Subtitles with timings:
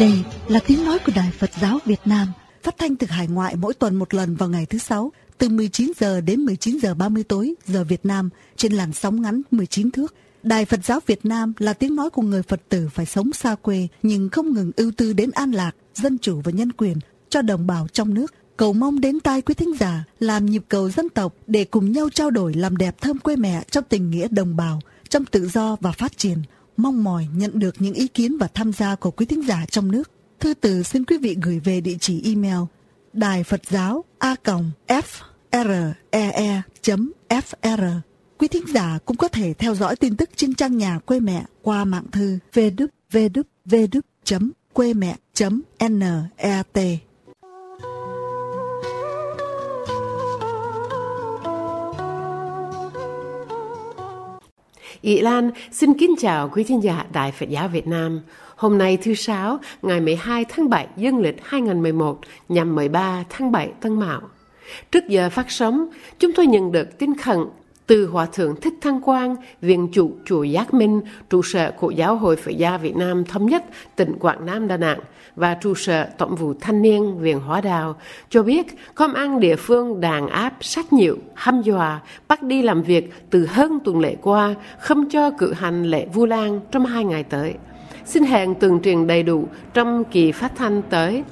[0.00, 2.28] Đây là tiếng nói của Đài Phật giáo Việt Nam,
[2.62, 5.92] phát thanh từ hải ngoại mỗi tuần một lần vào ngày thứ sáu, từ 19
[5.98, 10.14] giờ đến 19 giờ 30 tối giờ Việt Nam trên làn sóng ngắn 19 thước.
[10.42, 13.54] Đài Phật giáo Việt Nam là tiếng nói của người Phật tử phải sống xa
[13.54, 16.96] quê nhưng không ngừng ưu tư đến an lạc, dân chủ và nhân quyền
[17.28, 18.34] cho đồng bào trong nước.
[18.56, 22.08] Cầu mong đến tai quý thính giả làm nhịp cầu dân tộc để cùng nhau
[22.10, 25.76] trao đổi làm đẹp thơm quê mẹ trong tình nghĩa đồng bào, trong tự do
[25.80, 26.38] và phát triển
[26.82, 29.92] mong mỏi nhận được những ý kiến và tham gia của quý thính giả trong
[29.92, 30.10] nước.
[30.40, 32.60] Thư từ xin quý vị gửi về địa chỉ email
[33.12, 34.34] đài Phật giáo a
[34.88, 35.02] f
[35.52, 35.70] r
[36.10, 36.62] e e
[37.28, 38.00] fr
[38.38, 41.44] Quý thính giả cũng có thể theo dõi tin tức trên trang nhà quê mẹ
[41.62, 43.34] qua mạng thư www.quê
[55.02, 58.20] Ý Lan xin kính chào quý thính giả Đại Phật giáo Việt Nam.
[58.56, 63.72] Hôm nay thứ Sáu, ngày 12 tháng 7 dương lịch 2011 nhằm 13 tháng 7
[63.80, 64.20] Tân Mão.
[64.92, 65.86] Trước giờ phát sóng,
[66.18, 67.38] chúng tôi nhận được tin khẩn
[67.86, 72.16] từ Hòa Thượng Thích Thăng Quang, Viện chủ Chùa Giác Minh, trụ sở của Giáo
[72.16, 73.64] hội Phật giáo Việt Nam thống nhất
[73.96, 75.00] tỉnh Quảng Nam Đà Nẵng
[75.40, 77.96] và trụ sở Tổng vụ Thanh niên Viện Hóa Đào
[78.30, 82.82] cho biết công an địa phương đàn áp sát nhiệu, hăm dọa, bắt đi làm
[82.82, 87.04] việc từ hơn tuần lễ qua, không cho cử hành lễ Vu Lan trong hai
[87.04, 87.54] ngày tới.
[88.04, 91.24] Xin hẹn tường truyền đầy đủ trong kỳ phát thanh tới.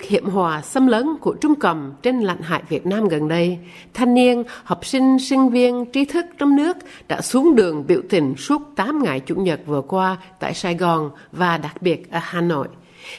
[0.00, 3.58] Thức hiểm hòa xâm lấn của Trung cầm trên lãnh hải Việt Nam gần đây,
[3.94, 6.76] thanh niên, học sinh, sinh viên, trí thức trong nước
[7.08, 11.10] đã xuống đường biểu tình suốt 8 ngày Chủ nhật vừa qua tại Sài Gòn
[11.32, 12.68] và đặc biệt ở Hà Nội.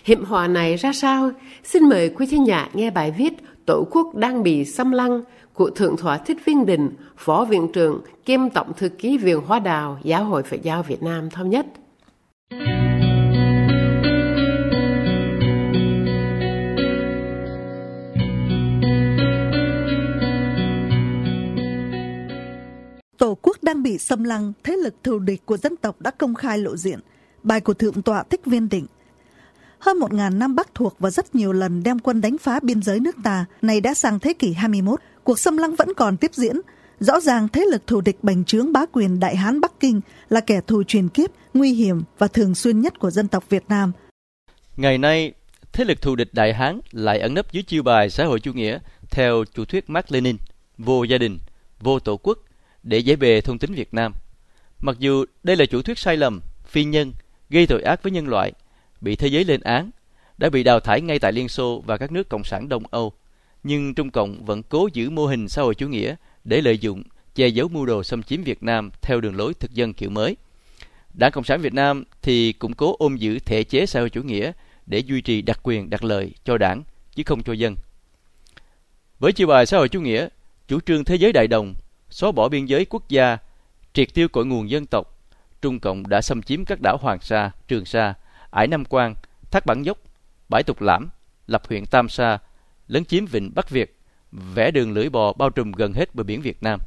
[0.04, 1.32] Hiểm hòa này ra sao?
[1.64, 3.34] Xin mời quý thính giả nghe bài viết
[3.66, 5.22] Tổ quốc đang bị xâm lăng
[5.54, 9.60] của Thượng Thỏa Thích Viên Đình, Phó Viện trưởng kiêm Tổng Thư ký Viện Hóa
[9.60, 11.66] Đào Giáo hội Phật giáo Việt Nam thống nhất.
[23.22, 26.36] Tổ quốc đang bị xâm lăng, thế lực thù địch của dân tộc đã công
[26.36, 27.00] khai lộ diện.
[27.44, 28.86] Bài của Thượng tọa Thích Viên Định
[29.80, 32.82] hơn một ngàn năm Bắc thuộc và rất nhiều lần đem quân đánh phá biên
[32.82, 36.32] giới nước ta, này đã sang thế kỷ 21, cuộc xâm lăng vẫn còn tiếp
[36.34, 36.56] diễn.
[37.00, 40.42] Rõ ràng thế lực thù địch bành trướng bá quyền Đại Hán Bắc Kinh là
[40.42, 43.92] kẻ thù truyền kiếp, nguy hiểm và thường xuyên nhất của dân tộc Việt Nam.
[44.78, 45.34] Ngày nay,
[45.74, 48.54] thế lực thù địch Đại Hán lại ẩn nấp dưới chiêu bài xã hội chủ
[48.54, 48.80] nghĩa
[49.12, 50.38] theo chủ thuyết Mark Lenin,
[50.78, 51.40] vô gia đình,
[51.80, 52.38] vô tổ quốc
[52.84, 54.14] để giải bề thông tính Việt Nam.
[54.80, 57.14] Mặc dù đây là chủ thuyết sai lầm, phi nhân,
[57.50, 58.52] gây tội ác với nhân loại,
[59.02, 59.90] bị thế giới lên án,
[60.38, 63.14] đã bị đào thải ngay tại Liên Xô và các nước cộng sản Đông Âu.
[63.64, 67.04] Nhưng Trung Cộng vẫn cố giữ mô hình xã hội chủ nghĩa để lợi dụng,
[67.36, 70.36] che giấu mưu đồ xâm chiếm Việt Nam theo đường lối thực dân kiểu mới.
[71.14, 74.24] Đảng Cộng sản Việt Nam thì cũng cố ôm giữ thể chế xã hội chủ
[74.24, 74.52] nghĩa
[74.86, 76.84] để duy trì đặc quyền đặc lợi cho đảng
[77.16, 77.76] chứ không cho dân.
[79.20, 80.28] Với chiêu bài xã hội chủ nghĩa,
[80.68, 81.74] chủ trương thế giới đại đồng,
[82.12, 83.38] xóa bỏ biên giới quốc gia,
[83.94, 85.18] triệt tiêu cội nguồn dân tộc,
[85.62, 88.14] Trung Cộng đã xâm chiếm các đảo Hoàng Sa, Trường Sa,
[88.52, 89.16] Ải Nam Quan,
[89.52, 89.98] Thác Bản Dốc,
[90.50, 91.10] Bãi Tục Lãm,
[91.48, 92.38] lập huyện Tam Sa,
[92.88, 93.98] lấn chiếm vịnh Bắc Việt,
[94.32, 96.80] vẽ đường lưỡi bò bao trùm gần hết bờ biển Việt Nam.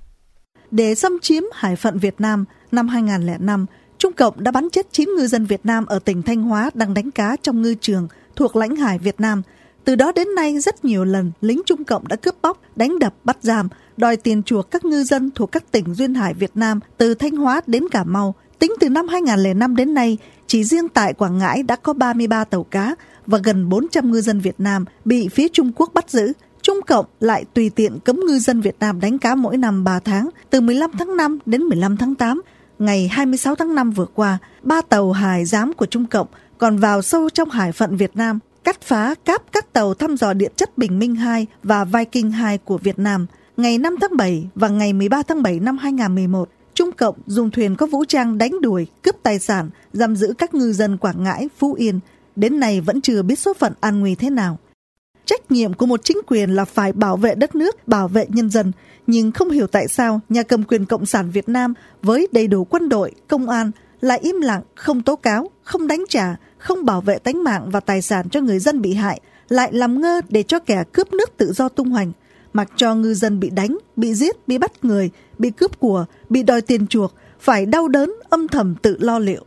[0.70, 3.66] Để xâm chiếm hải phận Việt Nam năm 2005,
[3.98, 6.94] Trung Cộng đã bắn chết 9 ngư dân Việt Nam ở tỉnh Thanh Hóa đang
[6.94, 9.42] đánh cá trong ngư trường thuộc lãnh hải Việt Nam.
[9.84, 13.14] Từ đó đến nay rất nhiều lần lính Trung Cộng đã cướp bóc, đánh đập,
[13.24, 16.80] bắt giam, đòi tiền chuộc các ngư dân thuộc các tỉnh duyên hải Việt Nam
[16.98, 18.34] từ Thanh Hóa đến Cà Mau.
[18.58, 22.64] Tính từ năm 2005 đến nay, chỉ riêng tại Quảng Ngãi đã có 33 tàu
[22.64, 22.94] cá
[23.26, 26.32] và gần 400 ngư dân Việt Nam bị phía Trung Quốc bắt giữ.
[26.62, 30.00] Trung Cộng lại tùy tiện cấm ngư dân Việt Nam đánh cá mỗi năm 3
[30.00, 32.42] tháng, từ 15 tháng 5 đến 15 tháng 8.
[32.78, 36.26] Ngày 26 tháng 5 vừa qua, ba tàu hải giám của Trung Cộng
[36.58, 40.32] còn vào sâu trong hải phận Việt Nam, cắt phá cáp các tàu thăm dò
[40.32, 43.26] địa chất Bình Minh 2 và Viking 2 của Việt Nam.
[43.56, 47.76] Ngày 5 tháng 7 và ngày 13 tháng 7 năm 2011, Trung Cộng dùng thuyền
[47.76, 51.48] có vũ trang đánh đuổi, cướp tài sản, giam giữ các ngư dân Quảng Ngãi,
[51.58, 52.00] Phú Yên.
[52.36, 54.58] Đến nay vẫn chưa biết số phận an nguy thế nào.
[55.24, 58.50] Trách nhiệm của một chính quyền là phải bảo vệ đất nước, bảo vệ nhân
[58.50, 58.72] dân.
[59.06, 62.64] Nhưng không hiểu tại sao nhà cầm quyền Cộng sản Việt Nam với đầy đủ
[62.64, 67.00] quân đội, công an lại im lặng, không tố cáo, không đánh trả, không bảo
[67.00, 70.42] vệ tánh mạng và tài sản cho người dân bị hại, lại làm ngơ để
[70.42, 72.12] cho kẻ cướp nước tự do tung hoành
[72.54, 76.42] mặc cho ngư dân bị đánh, bị giết, bị bắt người, bị cướp của, bị
[76.42, 79.44] đòi tiền chuộc, phải đau đớn âm thầm tự lo liệu.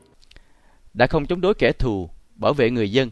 [0.93, 3.11] Đã không chống đối kẻ thù, bảo vệ người dân,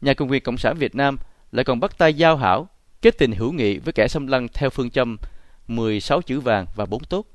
[0.00, 1.18] nhà công quyền Cộng sản Việt Nam
[1.52, 2.68] lại còn bắt tay giao hảo,
[3.02, 5.16] kết tình hữu nghị với kẻ xâm lăng theo phương châm
[5.68, 7.26] 16 chữ vàng và 4 tốt.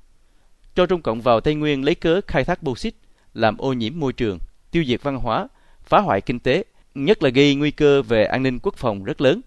[0.75, 2.93] Cho Trung Cộng vào Tây Nguyên lấy cớ khai thác bô xít,
[3.33, 4.37] làm ô nhiễm môi trường,
[4.71, 5.47] tiêu diệt văn hóa,
[5.83, 6.63] phá hoại kinh tế,
[6.95, 9.41] nhất là gây nguy cơ về an ninh quốc phòng rất lớn.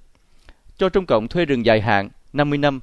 [0.79, 2.81] Cho Trung Cộng thuê rừng dài hạn 50 năm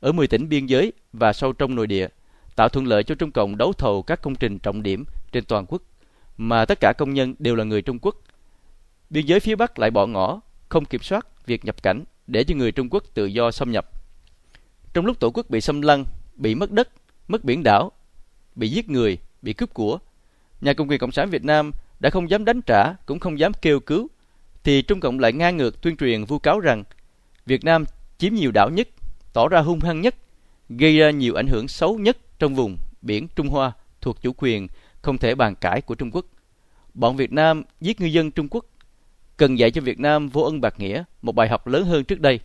[0.00, 2.08] ở 10 tỉnh biên giới và sâu trong nội địa,
[2.56, 5.66] tạo thuận lợi cho Trung Cộng đấu thầu các công trình trọng điểm trên toàn
[5.68, 5.82] quốc,
[6.36, 8.16] mà tất cả công nhân đều là người Trung Quốc.
[9.10, 12.54] Biên giới phía Bắc lại bỏ ngỏ, không kiểm soát việc nhập cảnh để cho
[12.54, 13.90] người Trung Quốc tự do xâm nhập.
[14.94, 16.04] Trong lúc tổ quốc bị xâm lăng,
[16.34, 16.88] bị mất đất,
[17.28, 17.92] mất biển đảo,
[18.54, 19.98] bị giết người, bị cướp của,
[20.60, 23.52] nhà cầm quyền Cộng sản Việt Nam đã không dám đánh trả, cũng không dám
[23.62, 24.08] kêu cứu,
[24.64, 26.84] thì Trung Cộng lại ngang ngược tuyên truyền vu cáo rằng
[27.46, 27.84] Việt Nam
[28.18, 28.88] chiếm nhiều đảo nhất,
[29.32, 30.14] tỏ ra hung hăng nhất,
[30.68, 34.66] gây ra nhiều ảnh hưởng xấu nhất trong vùng biển Trung Hoa thuộc chủ quyền
[35.02, 36.24] không thể bàn cãi của Trung Quốc.
[36.94, 38.64] Bọn Việt Nam giết ngư dân Trung Quốc
[39.36, 42.20] cần dạy cho Việt Nam vô ân bạc nghĩa một bài học lớn hơn trước
[42.20, 42.40] đây.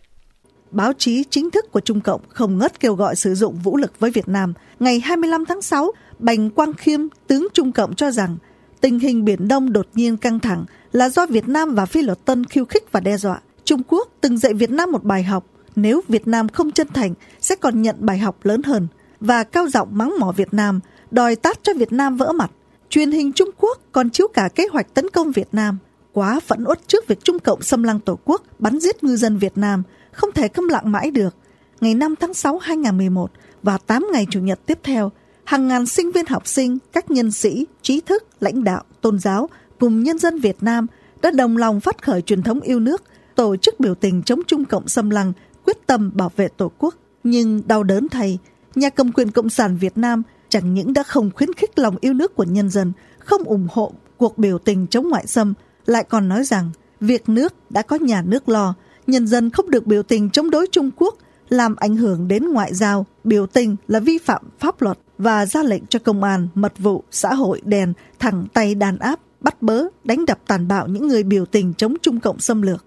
[0.70, 4.00] Báo chí chính thức của Trung Cộng không ngớt kêu gọi sử dụng vũ lực
[4.00, 4.54] với Việt Nam.
[4.80, 8.36] Ngày 25 tháng 6, Bành Quang Khiêm, tướng Trung Cộng cho rằng
[8.80, 12.24] tình hình Biển Đông đột nhiên căng thẳng là do Việt Nam và Phi Luật
[12.24, 13.40] Tân khiêu khích và đe dọa.
[13.64, 17.14] Trung Quốc từng dạy Việt Nam một bài học, nếu Việt Nam không chân thành
[17.40, 18.86] sẽ còn nhận bài học lớn hơn
[19.20, 20.80] và cao giọng mắng mỏ Việt Nam,
[21.10, 22.50] đòi tát cho Việt Nam vỡ mặt.
[22.88, 25.78] Truyền hình Trung Quốc còn chiếu cả kế hoạch tấn công Việt Nam.
[26.12, 29.38] Quá phẫn uất trước việc Trung Cộng xâm lăng Tổ quốc, bắn giết ngư dân
[29.38, 29.82] Việt Nam,
[30.12, 31.36] không thể câm lặng mãi được.
[31.80, 33.30] Ngày 5 tháng 6 2011
[33.62, 35.12] và 8 ngày Chủ nhật tiếp theo,
[35.44, 39.48] hàng ngàn sinh viên học sinh, các nhân sĩ, trí thức, lãnh đạo, tôn giáo
[39.78, 40.86] cùng nhân dân Việt Nam
[41.22, 43.02] đã đồng lòng phát khởi truyền thống yêu nước,
[43.34, 45.32] tổ chức biểu tình chống Trung Cộng xâm lăng,
[45.64, 46.94] quyết tâm bảo vệ Tổ quốc.
[47.24, 48.38] Nhưng đau đớn thay,
[48.74, 52.14] nhà cầm quyền Cộng sản Việt Nam chẳng những đã không khuyến khích lòng yêu
[52.14, 55.54] nước của nhân dân, không ủng hộ cuộc biểu tình chống ngoại xâm,
[55.86, 56.70] lại còn nói rằng
[57.00, 58.74] việc nước đã có nhà nước lo,
[59.06, 61.14] nhân dân không được biểu tình chống đối Trung Quốc,
[61.48, 65.62] làm ảnh hưởng đến ngoại giao, biểu tình là vi phạm pháp luật và ra
[65.62, 69.84] lệnh cho công an, mật vụ, xã hội đèn thẳng tay đàn áp, bắt bớ,
[70.04, 72.84] đánh đập tàn bạo những người biểu tình chống Trung Cộng xâm lược.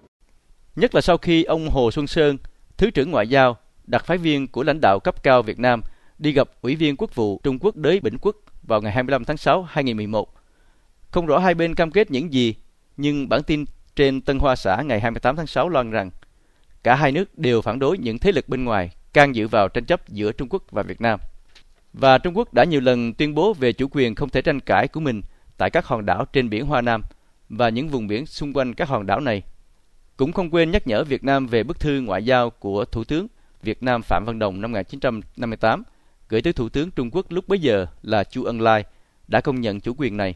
[0.76, 2.36] Nhất là sau khi ông Hồ Xuân Sơn,
[2.78, 5.82] Thứ trưởng Ngoại giao, đặc phái viên của lãnh đạo cấp cao Việt Nam
[6.18, 9.36] đi gặp Ủy viên Quốc vụ Trung Quốc Đới Bỉnh Quốc vào ngày 25 tháng
[9.36, 10.34] 6 2011.
[11.10, 12.54] Không rõ hai bên cam kết những gì,
[12.96, 13.64] nhưng bản tin
[13.96, 16.10] trên Tân Hoa Xã ngày 28 tháng 6 loan rằng
[16.82, 19.84] cả hai nước đều phản đối những thế lực bên ngoài can dự vào tranh
[19.84, 21.20] chấp giữa Trung Quốc và Việt Nam.
[21.92, 24.88] Và Trung Quốc đã nhiều lần tuyên bố về chủ quyền không thể tranh cãi
[24.88, 25.22] của mình
[25.56, 27.02] tại các hòn đảo trên biển Hoa Nam
[27.48, 29.42] và những vùng biển xung quanh các hòn đảo này.
[30.18, 33.26] Cũng không quên nhắc nhở Việt Nam về bức thư ngoại giao của Thủ tướng
[33.62, 35.82] Việt Nam Phạm Văn Đồng năm 1958
[36.28, 38.84] gửi tới Thủ tướng Trung Quốc lúc bấy giờ là Chu Ân Lai
[39.28, 40.34] đã công nhận chủ quyền này.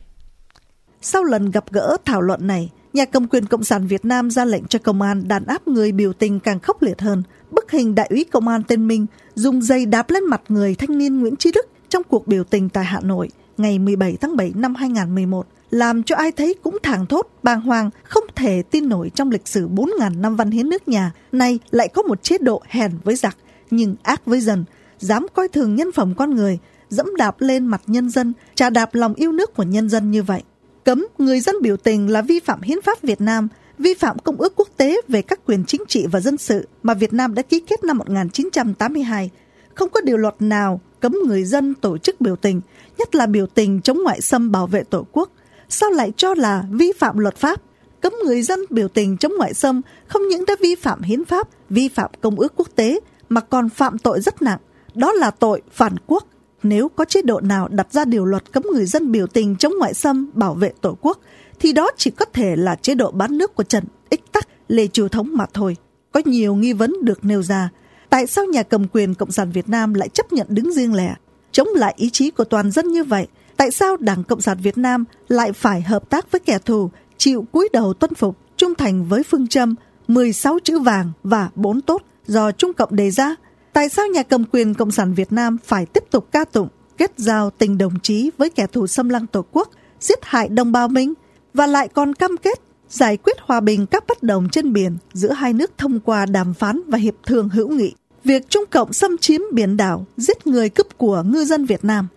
[1.00, 4.44] Sau lần gặp gỡ thảo luận này, nhà cầm quyền Cộng sản Việt Nam ra
[4.44, 7.22] lệnh cho công an đàn áp người biểu tình càng khốc liệt hơn.
[7.50, 10.98] Bức hình đại úy công an tên Minh dùng dây đạp lên mặt người thanh
[10.98, 14.52] niên Nguyễn Trí Đức trong cuộc biểu tình tại Hà Nội ngày 17 tháng 7
[14.54, 19.10] năm 2011 làm cho ai thấy cũng thảng thốt, bàng hoàng, không thể tin nổi
[19.14, 22.62] trong lịch sử 4.000 năm văn hiến nước nhà, nay lại có một chế độ
[22.68, 23.36] hèn với giặc,
[23.70, 24.64] nhưng ác với dân,
[24.98, 28.94] dám coi thường nhân phẩm con người, dẫm đạp lên mặt nhân dân, trà đạp
[28.94, 30.42] lòng yêu nước của nhân dân như vậy.
[30.84, 33.48] Cấm người dân biểu tình là vi phạm hiến pháp Việt Nam,
[33.78, 36.94] vi phạm công ước quốc tế về các quyền chính trị và dân sự mà
[36.94, 39.30] Việt Nam đã ký kết năm 1982.
[39.74, 42.60] Không có điều luật nào cấm người dân tổ chức biểu tình,
[42.98, 45.30] nhất là biểu tình chống ngoại xâm bảo vệ Tổ quốc.
[45.72, 47.62] Sao lại cho là vi phạm luật pháp?
[48.00, 51.48] Cấm người dân biểu tình chống ngoại xâm không những đã vi phạm hiến pháp,
[51.70, 54.58] vi phạm công ước quốc tế mà còn phạm tội rất nặng,
[54.94, 56.24] đó là tội phản quốc.
[56.62, 59.72] Nếu có chế độ nào đặt ra điều luật cấm người dân biểu tình chống
[59.78, 61.18] ngoại xâm bảo vệ tổ quốc,
[61.60, 64.86] thì đó chỉ có thể là chế độ bán nước của Trần Ích Tắc, Lê
[64.86, 65.76] Triều Thống mà thôi.
[66.12, 67.70] Có nhiều nghi vấn được nêu ra.
[68.10, 71.14] Tại sao nhà cầm quyền Cộng sản Việt Nam lại chấp nhận đứng riêng lẻ,
[71.52, 73.26] chống lại ý chí của toàn dân như vậy?
[73.56, 77.46] Tại sao Đảng Cộng sản Việt Nam lại phải hợp tác với kẻ thù, chịu
[77.52, 79.74] cúi đầu tuân phục, trung thành với phương châm
[80.08, 83.36] 16 chữ vàng và 4 tốt do Trung Cộng đề ra?
[83.72, 86.68] Tại sao nhà cầm quyền Cộng sản Việt Nam phải tiếp tục ca tụng,
[86.98, 90.72] kết giao tình đồng chí với kẻ thù xâm lăng Tổ quốc, giết hại đồng
[90.72, 91.14] bào mình
[91.54, 95.32] và lại còn cam kết giải quyết hòa bình các bất đồng trên biển giữa
[95.32, 97.92] hai nước thông qua đàm phán và hiệp thương hữu nghị.
[98.24, 102.08] Việc Trung Cộng xâm chiếm biển đảo, giết người cướp của ngư dân Việt Nam.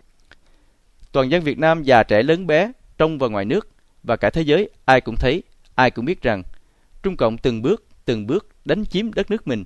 [1.16, 3.68] Toàn dân Việt Nam già trẻ lớn bé, trong và ngoài nước
[4.04, 5.44] và cả thế giới ai cũng thấy,
[5.76, 6.44] ai cũng biết rằng
[7.04, 9.64] Trung Cộng từng bước, từng bước đánh chiếm đất nước mình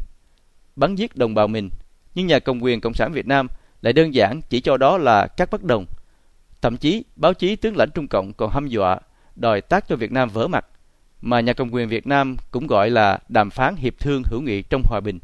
[0.75, 1.69] bắn giết đồng bào mình,
[2.15, 3.47] nhưng nhà cầm quyền Cộng sản Việt Nam
[3.81, 5.85] lại đơn giản chỉ cho đó là các bất đồng.
[6.61, 8.99] Thậm chí, báo chí tướng lãnh Trung Cộng còn hăm dọa,
[9.35, 10.65] đòi tác cho Việt Nam vỡ mặt.
[11.21, 14.61] mà nhà cầm quyền Việt Nam cũng gọi là đàm phán hiệp thương hữu nghị
[14.61, 15.19] trong hòa bình.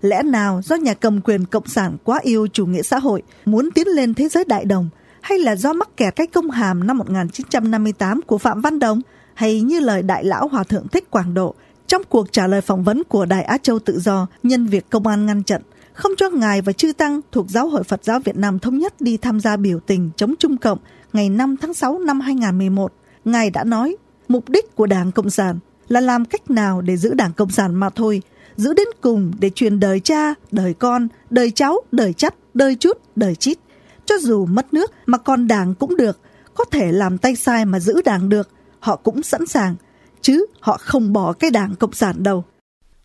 [0.00, 3.68] Lẽ nào do nhà cầm quyền Cộng sản quá yêu chủ nghĩa xã hội, muốn
[3.74, 4.88] tiến lên thế giới đại đồng,
[5.26, 9.00] hay là do mắc kẹt cái công hàm năm 1958 của Phạm Văn Đồng,
[9.34, 11.54] hay như lời đại lão Hòa Thượng Thích Quảng Độ
[11.86, 15.06] trong cuộc trả lời phỏng vấn của Đài Á Châu Tự Do nhân việc công
[15.06, 18.36] an ngăn chặn, không cho Ngài và Chư Tăng thuộc Giáo hội Phật giáo Việt
[18.36, 20.78] Nam Thống nhất đi tham gia biểu tình chống Trung Cộng
[21.12, 22.92] ngày 5 tháng 6 năm 2011.
[23.24, 23.96] Ngài đã nói,
[24.28, 27.74] mục đích của Đảng Cộng sản là làm cách nào để giữ Đảng Cộng sản
[27.74, 28.22] mà thôi,
[28.56, 32.98] giữ đến cùng để truyền đời cha, đời con, đời cháu, đời chắt, đời chút,
[33.16, 33.58] đời chít.
[34.06, 36.20] Cho dù mất nước mà còn Đảng cũng được,
[36.54, 39.76] có thể làm tay sai mà giữ Đảng được, họ cũng sẵn sàng,
[40.20, 42.44] chứ họ không bỏ cái Đảng Cộng sản đâu.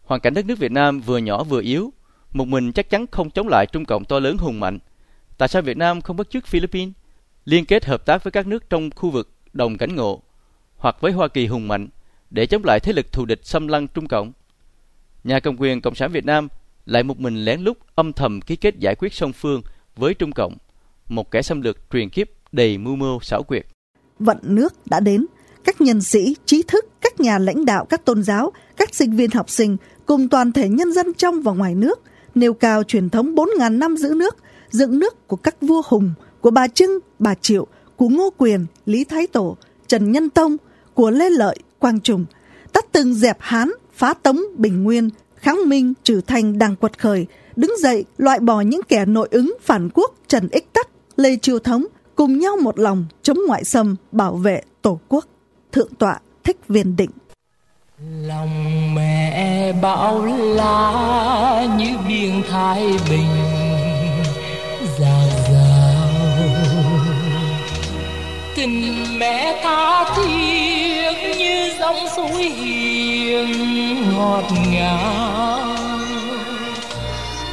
[0.03, 1.93] Hoàn cảnh đất nước Việt Nam vừa nhỏ vừa yếu,
[2.31, 4.79] một mình chắc chắn không chống lại Trung Cộng to lớn hùng mạnh.
[5.37, 6.93] Tại sao Việt Nam không bắt chước Philippines,
[7.45, 10.21] liên kết hợp tác với các nước trong khu vực đồng cảnh ngộ,
[10.75, 11.87] hoặc với Hoa Kỳ hùng mạnh
[12.29, 14.31] để chống lại thế lực thù địch xâm lăng Trung Cộng?
[15.23, 16.47] Nhà cầm quyền Cộng sản Việt Nam
[16.85, 19.61] lại một mình lén lút âm thầm ký kết giải quyết song phương
[19.95, 20.57] với Trung Cộng,
[21.09, 23.65] một kẻ xâm lược truyền kiếp đầy mưu mô xảo quyệt.
[24.19, 25.25] Vận nước đã đến,
[25.63, 29.31] các nhân sĩ, trí thức, các nhà lãnh đạo các tôn giáo, các sinh viên
[29.31, 32.01] học sinh cùng toàn thể nhân dân trong và ngoài nước
[32.35, 34.35] nêu cao truyền thống 4.000 năm giữ nước,
[34.69, 39.03] dựng nước của các vua hùng, của bà Trưng, bà Triệu, của Ngô Quyền, Lý
[39.03, 40.57] Thái Tổ, Trần Nhân Tông,
[40.93, 42.25] của Lê Lợi, Quang Trùng,
[42.73, 47.25] đã từng dẹp Hán, phá Tống, Bình Nguyên, kháng Minh, trừ thành đang quật khởi,
[47.55, 50.89] đứng dậy loại bỏ những kẻ nội ứng phản quốc Trần Ích Tắc,
[51.21, 51.85] Lê Triều Thống,
[52.15, 55.25] cùng nhau một lòng chống ngoại xâm, bảo vệ Tổ quốc.
[55.71, 57.09] Thượng tọa Thích Viên Định
[58.27, 63.35] lòng mẹ bão lá như biển thái bình
[64.99, 66.09] già rào
[68.55, 73.51] tình mẹ tha thiết như dòng suối hiền
[74.15, 75.77] ngọt ngào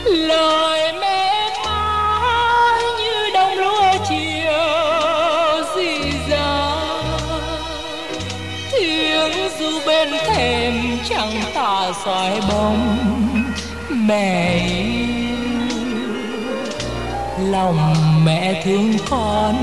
[0.04, 0.87] lời
[10.68, 13.08] đêm chẳng tà soi bóng
[14.08, 15.08] mẹ yêu
[17.50, 17.76] lòng
[18.24, 19.54] mẹ thương con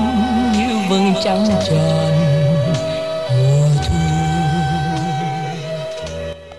[0.52, 2.12] như vầng trăng tròn
[3.38, 3.94] mùa thu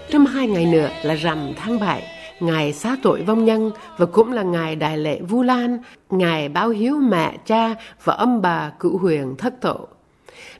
[0.09, 2.03] Trong hai ngày nữa là rằm tháng bảy
[2.39, 5.77] ngày xá tội vong nhân và cũng là ngày đại lễ Vu Lan,
[6.09, 9.87] ngày báo hiếu mẹ cha và âm bà cựu huyền thất tổ.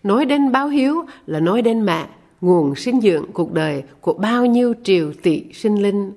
[0.03, 2.05] Nói đến báo hiếu là nói đến mẹ,
[2.41, 6.11] nguồn sinh dưỡng cuộc đời của bao nhiêu triều tỷ sinh linh.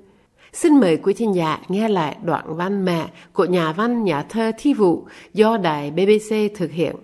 [0.53, 4.53] Xin mời quý thính giả nghe lại đoạn văn mẹ của nhà văn, nhà thơ
[4.59, 6.97] Thi Vụ do đài BBC thực hiện.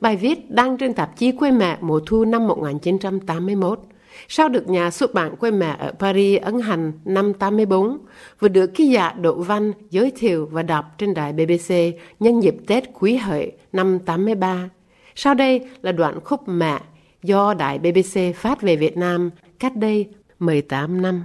[0.00, 3.80] Bài viết đăng trên tạp chí Quê Mẹ mùa thu năm 1981.
[4.28, 7.98] Sau được nhà xuất bản Quê Mẹ ở Paris ấn hành năm 84
[8.40, 11.74] và được ký giả Đỗ Văn giới thiệu và đọc trên đài BBC
[12.20, 14.68] nhân dịp Tết Quý Hợi năm 83.
[15.14, 16.80] Sau đây là đoạn khúc Mẹ
[17.22, 21.22] do đài BBC phát về Việt Nam cách đây 18 năm.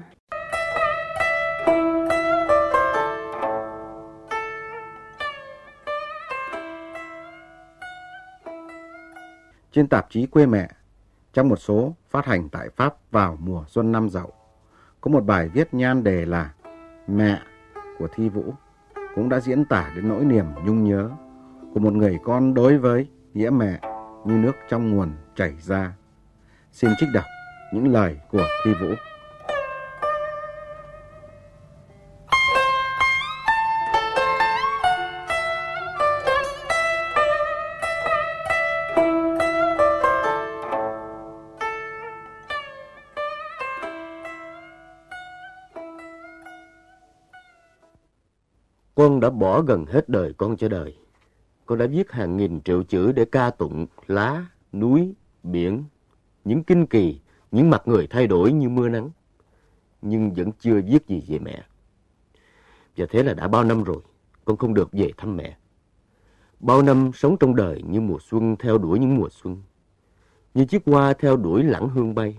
[9.72, 10.70] trên tạp chí Quê Mẹ,
[11.34, 14.32] trong một số phát hành tại Pháp vào mùa xuân năm dậu,
[15.02, 16.54] có một bài viết nhan đề là
[17.08, 17.40] Mẹ
[18.00, 18.54] của Thi Vũ
[19.16, 21.10] cũng đã diễn tả đến nỗi niềm nhung nhớ
[21.74, 23.80] của một người con đối với nghĩa mẹ
[24.26, 25.94] như nước trong nguồn chảy ra.
[26.72, 27.26] Xin trích đọc
[27.74, 28.88] những lời của Thi Vũ.
[48.96, 50.98] Con đã bỏ gần hết đời con cho đời.
[51.68, 55.84] Con đã viết hàng nghìn triệu chữ để ca tụng lá, núi, biển,
[56.46, 57.20] những kinh kỳ,
[57.52, 59.10] những mặt người thay đổi như mưa nắng.
[60.02, 61.64] Nhưng vẫn chưa viết gì về mẹ.
[62.98, 64.02] Và thế là đã bao năm rồi,
[64.46, 65.58] con không được về thăm mẹ.
[66.60, 69.62] Bao năm sống trong đời như mùa xuân theo đuổi những mùa xuân.
[70.54, 72.38] Như chiếc hoa theo đuổi lãng hương bay.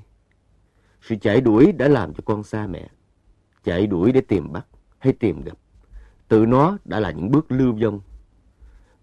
[1.02, 2.88] Sự chạy đuổi đã làm cho con xa mẹ.
[3.64, 4.66] Chạy đuổi để tìm bắt
[4.98, 5.58] hay tìm gặp
[6.28, 8.00] tự nó đã là những bước lưu vong.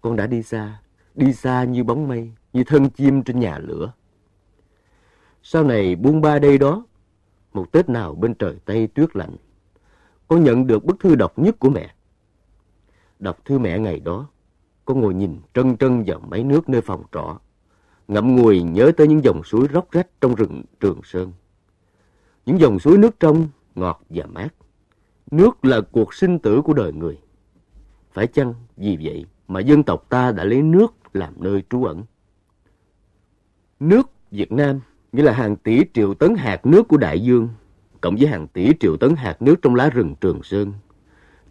[0.06, 0.80] Con đã đi xa,
[1.14, 3.92] đi xa như bóng mây, như thân chim trên nhà lửa.
[5.42, 6.86] Sau này buông ba đây đó,
[7.52, 9.36] một Tết nào bên trời Tây tuyết lạnh,
[10.28, 11.94] con nhận được bức thư độc nhất của mẹ.
[13.18, 14.28] Đọc thư mẹ ngày đó,
[14.84, 17.40] con ngồi nhìn trân trân vào máy nước nơi phòng trọ,
[18.08, 21.32] ngậm ngùi nhớ tới những dòng suối róc rách trong rừng Trường Sơn.
[22.46, 24.54] Những dòng suối nước trong, ngọt và mát.
[25.30, 27.18] Nước là cuộc sinh tử của đời người.
[28.12, 32.02] Phải chăng vì vậy mà dân tộc ta đã lấy nước làm nơi trú ẩn?
[33.80, 34.80] Nước Việt Nam
[35.12, 37.48] nghĩa là hàng tỷ triệu tấn hạt nước của đại dương,
[38.00, 40.72] cộng với hàng tỷ triệu tấn hạt nước trong lá rừng Trường Sơn,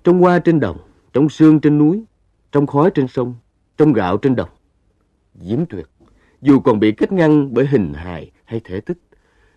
[0.03, 0.77] trong hoa trên đồng,
[1.13, 2.03] trong sương trên núi,
[2.51, 3.35] trong khói trên sông,
[3.77, 4.49] trong gạo trên đồng.
[5.41, 5.89] Diễm tuyệt,
[6.41, 8.97] dù còn bị cách ngăn bởi hình hài hay thể tích,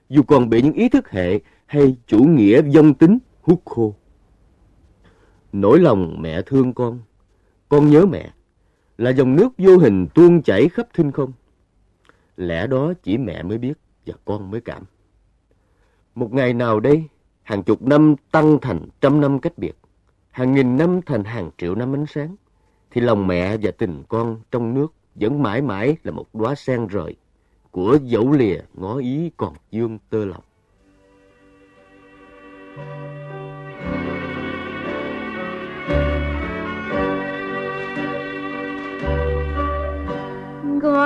[0.08, 3.94] dù còn bị những ý thức hệ hay chủ nghĩa dông tính hút khô.
[5.52, 7.00] Nỗi lòng mẹ thương con,
[7.68, 8.30] con nhớ mẹ,
[8.98, 11.32] là dòng nước vô hình tuôn chảy khắp thinh không.
[12.36, 14.82] Lẽ đó chỉ mẹ mới biết và con mới cảm.
[16.14, 17.04] Một ngày nào đây,
[17.42, 19.78] hàng chục năm tăng thành trăm năm cách biệt,
[20.30, 22.36] hàng nghìn năm thành hàng triệu năm ánh sáng,
[22.90, 26.86] thì lòng mẹ và tình con trong nước vẫn mãi mãi là một đóa sen
[26.86, 27.16] rời
[27.70, 30.42] của dẫu lìa ngó ý còn dương tơ lòng.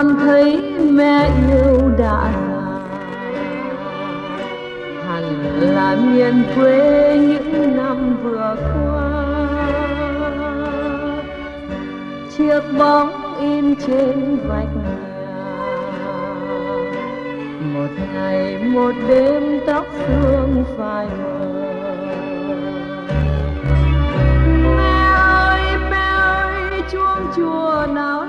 [0.03, 2.81] Con thấy mẹ yêu đã già
[5.07, 5.25] hẳn
[5.61, 9.11] là miền quê những năm vừa qua.
[12.37, 14.97] Chiếc bóng in trên vách nhà.
[17.75, 21.39] Một ngày, một đêm tóc phương phai mờ.
[24.77, 28.27] Mẹ ơi mẹ ơi, chuông chùa nào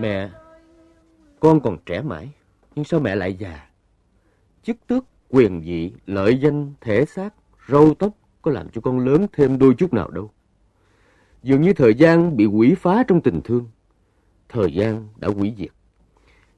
[0.00, 0.30] Mẹ,
[1.40, 2.28] con còn trẻ mãi,
[2.74, 3.68] nhưng sao mẹ lại già?
[4.62, 7.34] Chức tước, quyền vị, lợi danh, thể xác,
[7.68, 10.30] râu tóc có làm cho con lớn thêm đôi chút nào đâu.
[11.42, 13.68] Dường như thời gian bị quỷ phá trong tình thương.
[14.48, 15.72] Thời gian đã quỷ diệt.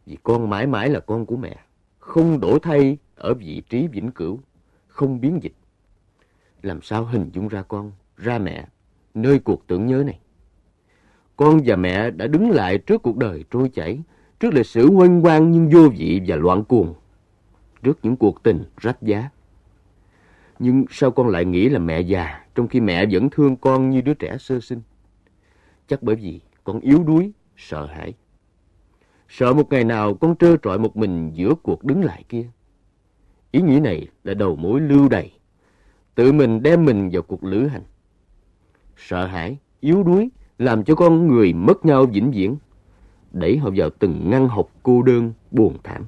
[0.07, 1.57] Vì con mãi mãi là con của mẹ,
[1.99, 4.41] không đổi thay ở vị trí vĩnh cửu,
[4.89, 5.55] không biến dịch.
[6.63, 8.69] Làm sao hình dung ra con, ra mẹ,
[9.15, 10.19] nơi cuộc tưởng nhớ này?
[11.41, 14.01] Con và mẹ đã đứng lại trước cuộc đời trôi chảy,
[14.41, 16.95] trước lịch sử huênh quang nhưng vô vị và loạn cuồng,
[17.83, 19.31] trước những cuộc tình rách giá.
[20.59, 24.01] Nhưng sao con lại nghĩ là mẹ già, trong khi mẹ vẫn thương con như
[24.01, 24.81] đứa trẻ sơ sinh?
[25.89, 28.15] Chắc bởi vì con yếu đuối, sợ hãi.
[29.29, 32.47] Sợ một ngày nào con trơ trọi một mình giữa cuộc đứng lại kia.
[33.51, 35.33] Ý nghĩ này là đầu mối lưu đầy.
[36.15, 37.85] Tự mình đem mình vào cuộc lữ hành.
[38.97, 42.57] Sợ hãi, yếu đuối làm cho con người mất nhau vĩnh viễn,
[43.33, 46.07] đẩy họ vào từng ngăn học cô đơn, buồn thảm.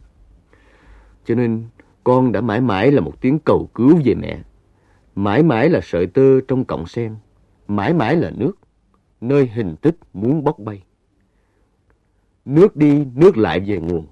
[1.25, 1.65] Cho nên
[2.05, 4.39] con đã mãi mãi là một tiếng cầu cứu về mẹ,
[5.15, 7.17] mãi mãi là sợi tơ trong cọng sen,
[7.69, 8.53] mãi mãi là nước,
[9.21, 10.83] nơi hình tích muốn bốc bay.
[12.45, 14.07] Nước đi, nước lại về nguồn.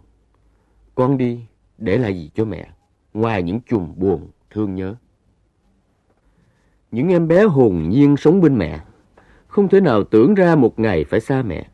[0.95, 1.41] Con đi,
[1.79, 2.69] để lại gì cho mẹ,
[3.15, 4.95] ngoài những chùm buồn, thương nhớ.
[6.91, 8.81] Những em bé hồn nhiên sống bên mẹ
[9.51, 11.67] không thể nào tưởng ra một ngày phải xa mẹ.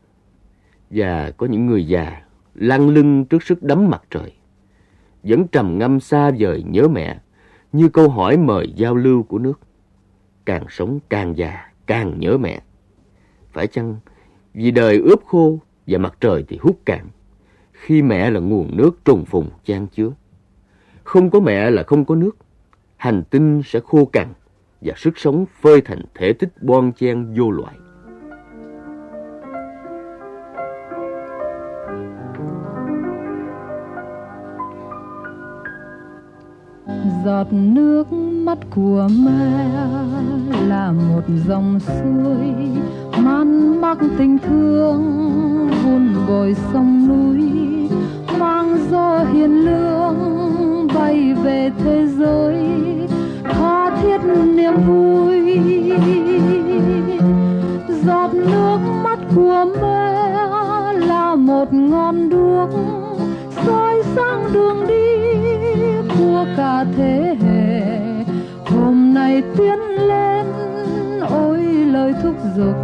[0.89, 2.21] Và có những người già
[2.55, 4.33] lăn lưng trước sức đấm mặt trời,
[5.23, 7.19] vẫn trầm ngâm xa vời nhớ mẹ
[7.71, 9.59] như câu hỏi mời giao lưu của nước.
[10.45, 12.61] Càng sống càng già, càng nhớ mẹ.
[13.51, 13.95] Phải chăng
[14.53, 17.07] vì đời ướp khô và mặt trời thì hút cạn,
[17.71, 20.09] khi mẹ là nguồn nước trùng phùng chan chứa.
[21.03, 22.37] Không có mẹ là không có nước,
[22.95, 24.27] hành tinh sẽ khô cằn
[24.81, 27.75] và sức sống phơi thành thể tích bon chen vô loại.
[37.25, 39.75] giọt nước mắt của mẹ
[40.67, 42.53] là một dòng suối
[43.23, 45.01] man mắc tình thương
[45.83, 47.49] vun bồi sông núi,
[48.39, 49.25] mang gió
[61.57, 62.69] một ngọn đuốc
[63.65, 65.05] soi sáng đường đi
[66.19, 67.97] của cả thế hệ.
[68.65, 70.45] Hôm nay tiến lên,
[71.29, 71.59] ôi
[71.91, 72.75] lời thúc giục,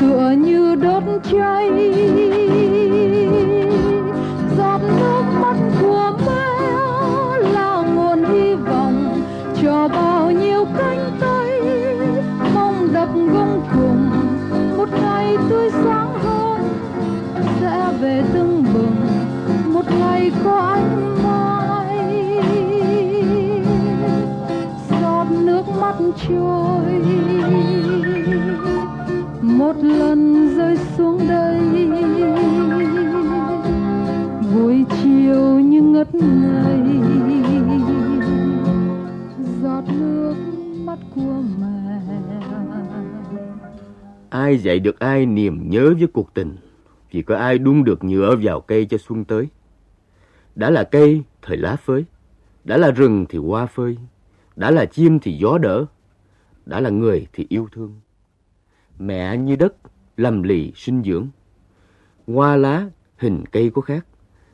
[0.00, 1.02] tựa như đốt
[1.32, 1.70] cháy
[18.00, 18.96] về tưng bừng,
[19.74, 21.98] một ngày có anh mai
[25.00, 25.94] giọt nước mắt
[26.28, 26.92] trôi,
[29.42, 31.60] một lần rơi xuống đây.
[34.54, 36.80] Buổi chiều như ngất ngây,
[39.62, 40.34] giọt nước
[40.84, 42.00] mắt của mẹ.
[44.30, 46.56] Ai dạy được ai niềm nhớ với cuộc tình?
[47.10, 49.48] Vì có ai đun được nhựa vào cây cho xuân tới.
[50.54, 52.04] Đã là cây, thời lá phới,
[52.64, 53.98] đã là rừng thì hoa phơi,
[54.56, 55.86] đã là chim thì gió đỡ,
[56.66, 58.00] đã là người thì yêu thương.
[58.98, 59.74] Mẹ như đất,
[60.16, 61.28] lầm lì sinh dưỡng.
[62.26, 64.06] Hoa lá, hình cây có khác,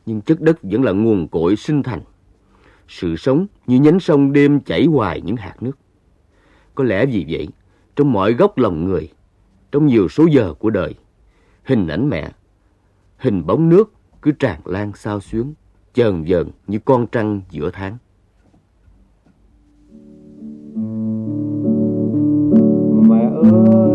[0.06, 2.00] nhưng chất đất vẫn là nguồn cội sinh thành.
[2.88, 5.78] Sự sống như nhánh sông đêm chảy hoài những hạt nước.
[6.74, 7.48] Có lẽ vì vậy,
[7.96, 9.08] trong mọi góc lòng người,
[9.72, 10.94] trong nhiều số giờ của đời,
[11.64, 12.30] hình ảnh mẹ,
[13.16, 15.54] hình bóng nước cứ tràn lan sao xuyến,
[15.94, 17.98] chờn dờn như con trăng giữa tháng.
[23.08, 23.85] Mẹ ơi,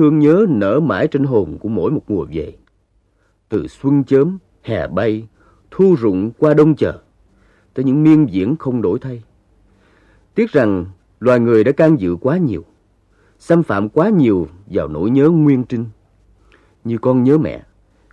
[0.00, 2.54] thương nhớ nở mãi trên hồn của mỗi một mùa về.
[3.48, 5.28] Từ xuân chớm, hè bay,
[5.70, 6.98] thu rụng qua đông chờ,
[7.74, 9.22] tới những miên diễn không đổi thay.
[10.34, 10.86] Tiếc rằng
[11.20, 12.64] loài người đã can dự quá nhiều,
[13.38, 15.84] xâm phạm quá nhiều vào nỗi nhớ nguyên trinh.
[16.84, 17.62] Như con nhớ mẹ,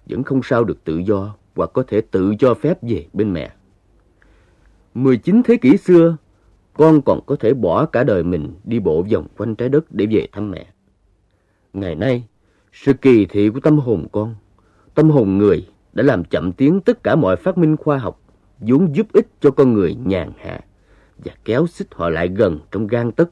[0.05, 3.51] vẫn không sao được tự do hoặc có thể tự cho phép về bên mẹ.
[4.93, 6.17] 19 thế kỷ xưa,
[6.73, 10.05] con còn có thể bỏ cả đời mình đi bộ vòng quanh trái đất để
[10.05, 10.67] về thăm mẹ.
[11.73, 12.23] Ngày nay,
[12.73, 14.35] sự kỳ thị của tâm hồn con,
[14.95, 18.21] tâm hồn người đã làm chậm tiến tất cả mọi phát minh khoa học
[18.59, 20.59] vốn giúp ích cho con người nhàn hạ
[21.17, 23.29] và kéo xích họ lại gần trong gan tấc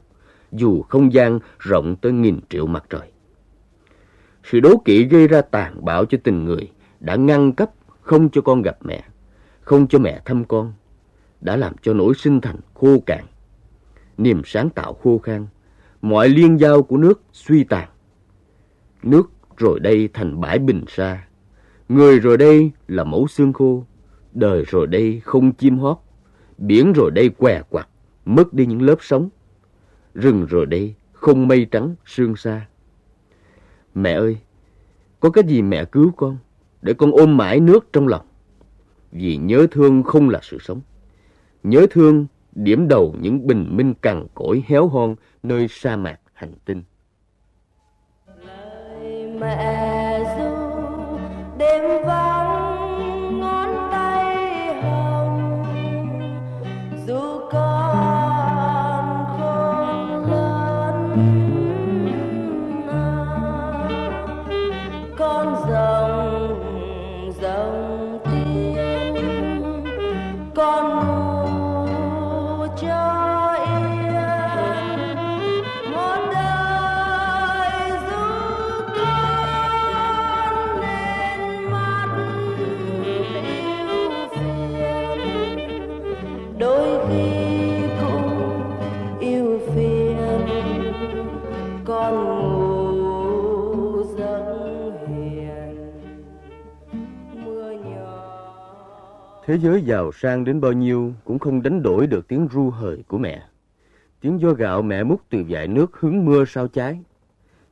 [0.52, 3.10] dù không gian rộng tới nghìn triệu mặt trời.
[4.44, 6.70] Sự đố kỵ gây ra tàn bạo cho tình người
[7.00, 7.70] đã ngăn cấp
[8.00, 9.04] không cho con gặp mẹ,
[9.60, 10.72] không cho mẹ thăm con,
[11.40, 13.24] đã làm cho nỗi sinh thành khô cạn,
[14.18, 15.46] niềm sáng tạo khô khan,
[16.02, 17.88] mọi liên giao của nước suy tàn.
[19.06, 21.26] Nước rồi đây thành bãi bình sa,
[21.88, 23.84] người rồi đây là mẫu xương khô,
[24.32, 25.96] đời rồi đây không chim hót,
[26.58, 27.88] biển rồi đây què quặt,
[28.24, 29.28] mất đi những lớp sóng,
[30.14, 32.66] rừng rồi đây không mây trắng sương xa.
[33.94, 34.38] Mẹ ơi,
[35.20, 36.38] có cái gì mẹ cứu con,
[36.82, 38.26] để con ôm mãi nước trong lòng.
[39.12, 40.80] Vì nhớ thương không là sự sống.
[41.62, 46.52] Nhớ thương điểm đầu những bình minh cằn cỗi héo hon nơi sa mạc hành
[46.64, 46.82] tinh
[49.40, 49.85] mẹ
[99.46, 103.04] Thế giới giàu sang đến bao nhiêu cũng không đánh đổi được tiếng ru hời
[103.08, 103.42] của mẹ.
[104.20, 107.00] Tiếng gió gạo mẹ múc từ dải nước hứng mưa sao trái.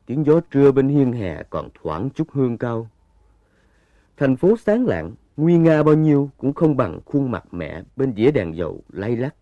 [0.06, 2.88] Tiếng gió trưa bên hiên hè còn thoảng chút hương cao.
[4.16, 8.14] Thành phố sáng lạng, nguy nga bao nhiêu cũng không bằng khuôn mặt mẹ bên
[8.16, 9.34] dĩa đèn dầu lay lắc.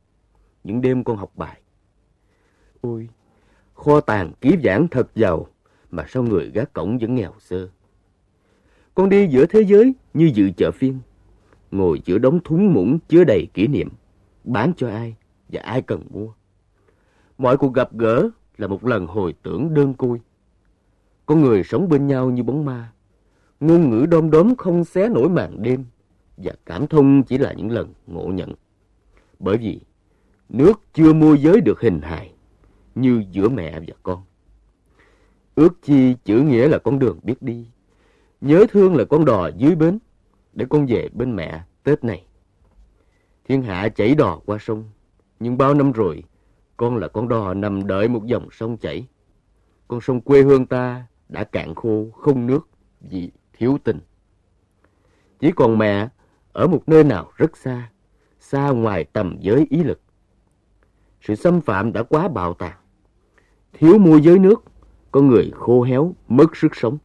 [0.65, 1.61] Những đêm con học bài.
[2.81, 3.09] Ôi,
[3.75, 5.47] kho tàng ký giảng thật giàu
[5.91, 7.69] mà sao người gác cổng vẫn nghèo sơ.
[8.95, 10.99] Con đi giữa thế giới như dự chợ phiên
[11.73, 13.89] ngồi giữa đống thúng muỗng chứa đầy kỷ niệm,
[14.45, 15.17] bán cho ai
[15.49, 16.29] và ai cần mua.
[17.39, 20.21] Mọi cuộc gặp gỡ là một lần hồi tưởng đơn côi.
[21.27, 22.93] Con người sống bên nhau như bóng ma,
[23.61, 25.85] ngôn ngữ đom đóm không xé nổi màn đêm
[26.37, 28.55] và cảm thông chỉ là những lần ngộ nhận.
[29.39, 29.81] Bởi vì
[30.49, 32.33] nước chưa môi giới được hình hài
[32.95, 34.23] như giữa mẹ và con.
[35.55, 37.67] Ước chi chữ nghĩa là con đường biết đi,
[38.41, 39.99] nhớ thương là con đò dưới bến
[40.53, 42.27] để con về bên mẹ Tết này.
[43.45, 44.85] Thiên hạ chảy đò qua sông,
[45.41, 46.25] nhưng bao năm rồi,
[46.77, 49.07] con là con đò nằm đợi một dòng sông chảy.
[49.89, 52.69] Con sông quê hương ta đã cạn khô, không nước
[53.01, 54.01] vì thiếu tình.
[55.41, 56.09] Chỉ còn mẹ
[56.53, 57.91] ở một nơi nào rất xa,
[58.41, 60.01] xa ngoài tầm giới ý lực.
[61.21, 62.73] Sự xâm phạm đã quá bạo tàn.
[63.73, 64.65] Thiếu mua giới nước,
[65.11, 66.99] con người khô héo, mất sức sống.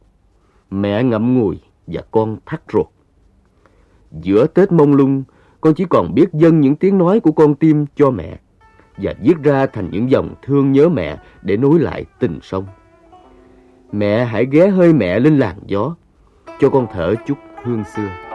[0.70, 2.86] Mẹ ngậm ngùi và con thắt ruột.
[4.10, 5.24] Giữa Tết mông lung,
[5.60, 8.38] con chỉ còn biết dâng những tiếng nói của con tim cho mẹ
[8.96, 12.66] và viết ra thành những dòng thương nhớ mẹ để nối lại tình sông.
[13.92, 15.94] Mẹ hãy ghé hơi mẹ lên làn gió,
[16.60, 18.27] cho con thở chút hương xưa.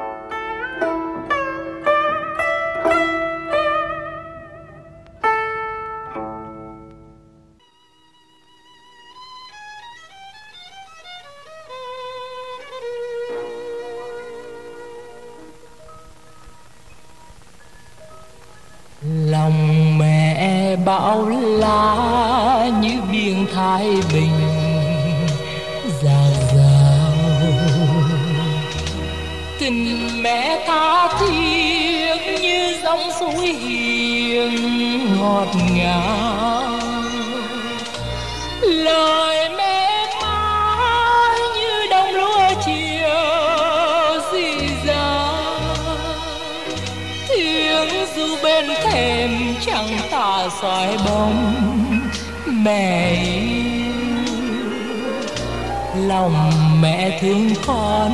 [55.95, 56.51] Lòng
[56.82, 58.12] mẹ thương con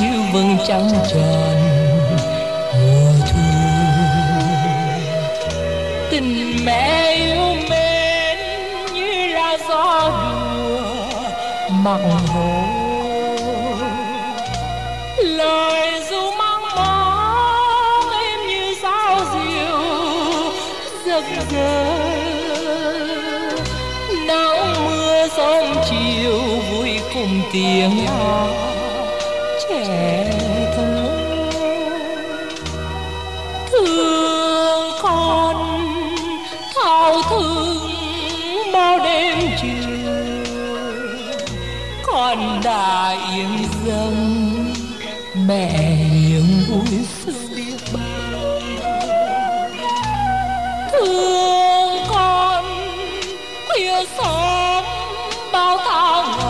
[0.00, 1.56] như vầng trăng tròn
[2.80, 3.40] mùa thu
[6.10, 8.38] tình mẹ yêu mến
[8.94, 11.28] như là gió đùa
[11.70, 12.64] mặn hồ
[15.18, 19.80] lời ru mang mong em như sao diều
[21.04, 21.97] rực rỡ
[27.18, 28.48] cùng tiếng hát
[29.68, 30.30] trẻ
[30.76, 31.08] thơ
[33.70, 35.56] thương con
[36.74, 37.76] thao thương
[38.72, 39.98] bao đêm chiều.
[42.06, 44.44] Con đã yên dâng
[45.46, 45.70] mẹ
[46.12, 47.34] hiền vui sướng
[50.92, 52.64] thương con
[53.68, 54.84] khuya sớm
[55.52, 56.47] bao tháng ngày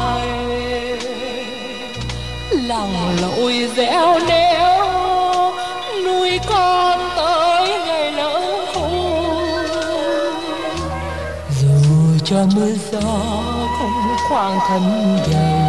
[3.39, 5.53] lặng lội dẻo néo
[6.05, 8.43] nuôi con tới ngày lớn
[8.75, 9.67] khôn
[11.61, 13.01] dù cho mưa gió
[13.79, 15.69] không khoan thân dày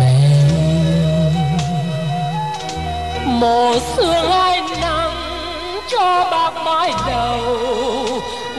[0.00, 0.16] mẹ
[3.26, 5.10] mồ sương ai nắng
[5.88, 7.40] cho bạc mái đầu,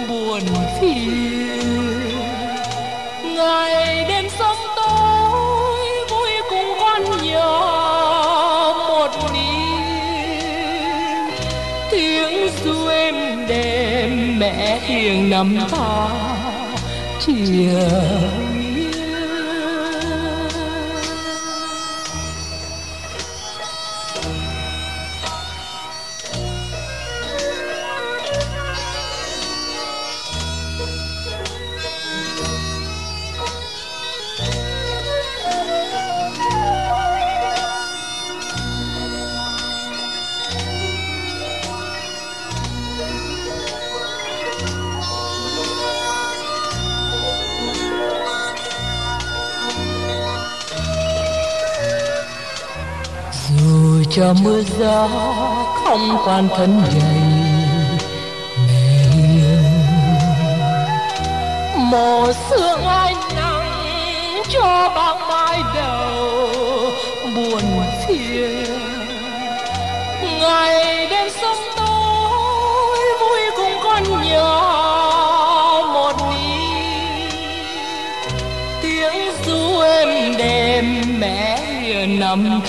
[0.10, 0.42] buồn
[0.82, 1.47] phiền.
[14.48, 16.10] Đêm mẹ hiền nắm ta
[17.20, 18.47] chia
[54.18, 55.08] chờ mưa gió
[55.84, 57.22] không quan thân gầy
[61.92, 66.40] mẹ yêu sương ai nắng cho bạc mái đầu,
[67.36, 67.62] buồn
[68.08, 68.66] phiền.
[70.42, 77.30] Ngày đêm sông tối, vui cùng con nhỏ một niềm
[78.82, 82.62] tiếng ru êm đêm mẹ hiền nắm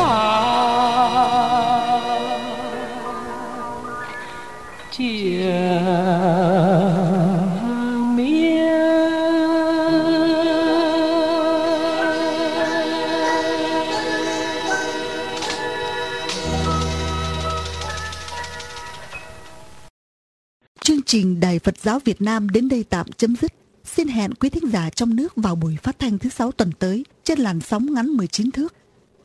[21.18, 23.52] trình Đài Phật giáo Việt Nam đến đây tạm chấm dứt.
[23.84, 27.04] Xin hẹn quý thính giả trong nước vào buổi phát thanh thứ sáu tuần tới
[27.24, 28.74] trên làn sóng ngắn 19 thước.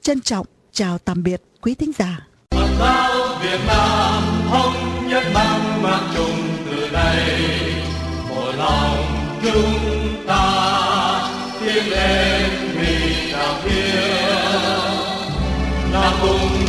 [0.02, 2.28] Trân trọng, chào tạm biệt quý thính giả.
[2.52, 7.40] Phật giáo Việt Nam thống nhất mang mang chung từ nay
[8.30, 8.98] một lòng
[9.44, 10.44] chúng ta
[11.62, 13.96] tiến lên vì đạo thiên
[15.94, 16.62] là cùng